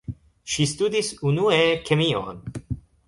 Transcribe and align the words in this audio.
Ŝi 0.53 0.65
studis 0.71 1.11
unue 1.33 1.59
kemion. 1.91 2.43